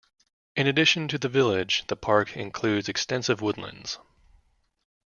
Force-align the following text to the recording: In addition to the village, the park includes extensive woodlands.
In 0.55 0.65
addition 0.65 1.07
to 1.09 1.19
the 1.19 1.29
village, 1.29 1.83
the 1.85 1.95
park 1.95 2.35
includes 2.35 2.89
extensive 2.89 3.39
woodlands. 3.39 3.99